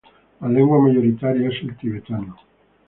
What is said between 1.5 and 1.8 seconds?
el